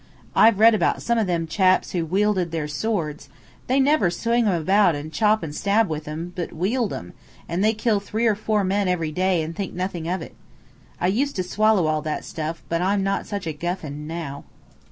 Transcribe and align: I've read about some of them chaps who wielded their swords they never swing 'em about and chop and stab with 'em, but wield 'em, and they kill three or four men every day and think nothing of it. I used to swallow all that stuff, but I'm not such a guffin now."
I've 0.35 0.57
read 0.57 0.73
about 0.73 1.03
some 1.03 1.19
of 1.19 1.27
them 1.27 1.45
chaps 1.45 1.91
who 1.91 2.07
wielded 2.07 2.49
their 2.49 2.67
swords 2.67 3.29
they 3.67 3.79
never 3.79 4.09
swing 4.09 4.47
'em 4.47 4.59
about 4.59 4.95
and 4.95 5.13
chop 5.13 5.43
and 5.43 5.53
stab 5.53 5.87
with 5.89 6.07
'em, 6.07 6.33
but 6.35 6.51
wield 6.53 6.91
'em, 6.91 7.13
and 7.47 7.63
they 7.63 7.73
kill 7.75 7.99
three 7.99 8.25
or 8.25 8.33
four 8.33 8.63
men 8.63 8.87
every 8.87 9.11
day 9.11 9.43
and 9.43 9.55
think 9.55 9.75
nothing 9.75 10.07
of 10.07 10.23
it. 10.23 10.33
I 10.99 11.05
used 11.05 11.35
to 11.35 11.43
swallow 11.43 11.85
all 11.85 12.01
that 12.01 12.25
stuff, 12.25 12.63
but 12.67 12.81
I'm 12.81 13.03
not 13.03 13.27
such 13.27 13.45
a 13.45 13.53
guffin 13.53 14.07
now." 14.07 14.43